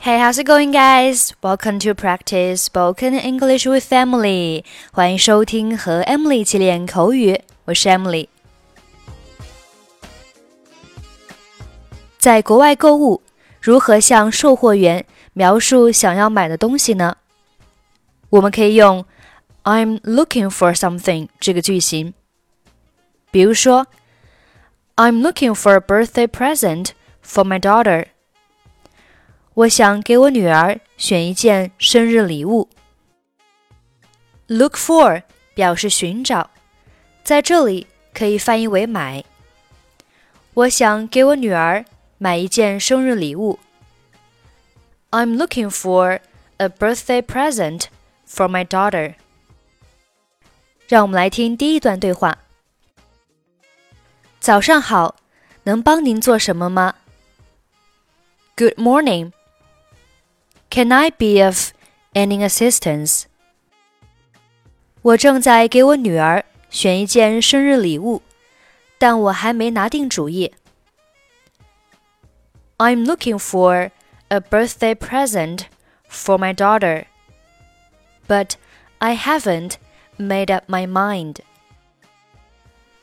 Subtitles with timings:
[0.00, 1.32] Hey, how's it going, guys?
[1.42, 4.64] Welcome to practice spoken English with Emily.
[4.92, 8.28] 欢迎收听和 Emily 一起练口语，我是 Emily。
[12.18, 13.22] 在国外购物，
[13.60, 17.16] 如何向售货员描述想要买的东西呢？
[18.30, 19.04] 我们可以用
[19.64, 22.14] "I'm looking for something" 这个句型。
[23.30, 23.86] 比如说，
[24.96, 26.90] I'm looking for a birthday present
[27.24, 28.06] for my daughter.
[29.53, 32.69] 我想给我女儿选一件生日礼物。
[34.47, 36.49] Look for 表示寻找，
[37.23, 39.25] 在这里可以翻译为买。
[40.53, 41.83] 我想给我女儿
[42.17, 43.59] 买一件生日礼物。
[45.09, 46.21] I'm looking for
[46.57, 47.87] a birthday present
[48.25, 49.15] for my daughter.
[50.87, 52.37] 让我们来听第一段对话。
[54.39, 55.17] 早上好，
[55.63, 56.95] 能帮您做什么吗
[58.55, 59.31] ？Good morning.
[60.70, 61.72] Can I be of
[62.12, 63.24] any assistance?
[65.02, 68.22] 我正在给我女儿选一件生日礼物，
[68.98, 70.52] 但我还没拿定主意。
[72.78, 73.90] I'm looking for
[74.28, 75.66] a birthday present
[76.10, 77.06] for my daughter,
[78.26, 78.56] but
[78.98, 79.76] I haven't
[80.18, 81.36] made up my mind.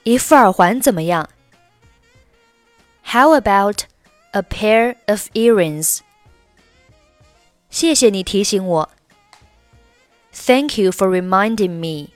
[0.03, 1.29] 一副耳环怎么样？
[3.05, 3.85] How about
[4.31, 5.99] a pair of earrings?
[7.77, 8.89] 谢谢你提醒我。
[10.33, 12.09] Thank you for reminding me.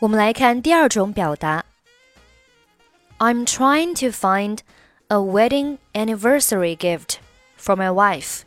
[0.00, 1.64] 我们来看第二种表达。
[3.18, 4.58] I'm trying to find
[5.06, 7.18] a wedding anniversary gift
[7.56, 8.40] for my wife.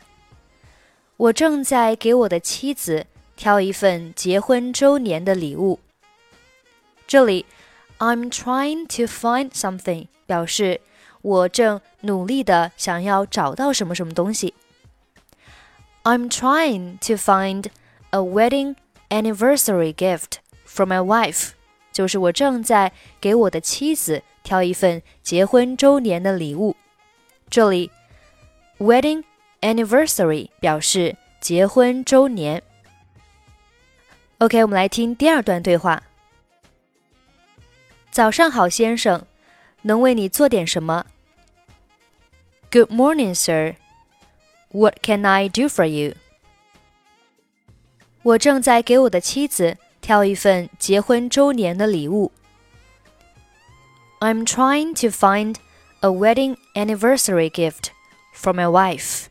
[1.15, 5.79] 我正在给我的妻子挑一份结婚周年的礼物。
[7.07, 7.45] 这里，
[7.99, 10.81] I'm trying to find something 表示
[11.22, 14.54] 我正努力的想要找到什么什么东西。
[16.02, 17.66] I'm trying to find
[18.10, 18.76] a wedding
[19.10, 21.50] anniversary gift for my wife，
[21.92, 26.74] 就是我正在给我的妻子挑一份结婚周年的礼物。
[27.50, 27.90] 这里
[28.78, 29.24] ，wedding
[29.60, 32.62] anniversary 表示结婚周年。
[34.38, 36.02] OK，我们来听第二段对话。
[38.10, 39.26] 早上好，先生。
[39.83, 41.05] 能为你做点什么？
[42.71, 43.75] Good morning, sir.
[44.71, 46.15] What can I do for you?
[48.23, 52.31] 我正在给我的妻子挑一份结婚周年的礼物。
[54.19, 55.55] I'm trying to find
[55.99, 57.91] a wedding anniversary gift
[58.35, 59.27] for my wife.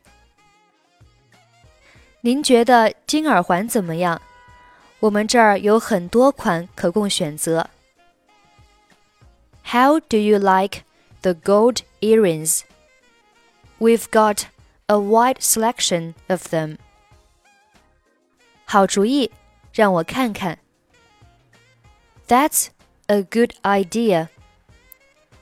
[2.20, 4.22] 您觉得金耳环怎么样？
[5.00, 7.68] 我们这儿有很多款可供选择。
[9.68, 10.82] how do you like
[11.22, 12.64] the gold earrings?
[13.78, 14.46] We've got
[14.86, 16.78] a wide selection of them.
[18.64, 19.30] 好主意，
[19.72, 20.58] 让我看看。
[22.26, 22.68] That's
[23.06, 24.28] a good idea.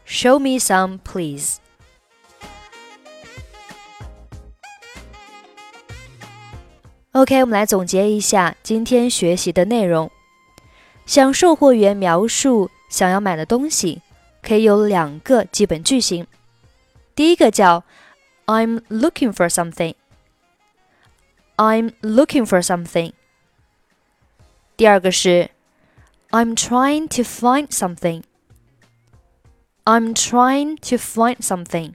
[0.07, 1.59] Show me some, please.
[7.13, 10.11] OK，我们来总结一下今天学习的内容。
[11.05, 14.01] 向售货员描述想要买的东西。
[14.47, 16.27] 可以有两个基本句型，
[17.15, 17.85] 第一个叫
[18.47, 19.95] "I'm looking for something."
[21.57, 23.13] I'm looking for something.
[24.77, 25.51] 第二个是
[26.31, 28.23] "I'm trying to find something."
[29.85, 31.95] I'm trying to find something.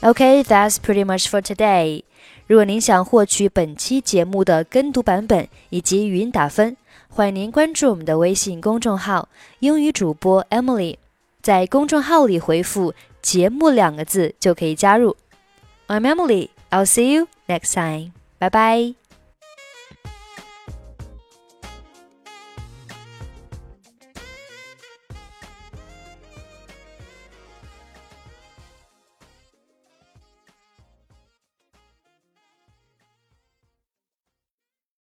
[0.00, 2.04] Okay, that's pretty much for today.
[2.46, 6.76] 如果您想获取本期节目的跟读版本以及语音打分，
[7.15, 9.29] 欢迎您关注我们的微信公众号
[9.61, 10.97] “英语主播 Emily”，
[11.43, 15.15] 在公众号里回复“节目”两个字就可以加入。
[15.87, 16.49] I'm Emily.
[16.71, 18.13] I'll see you next time.
[18.39, 18.95] Bye bye.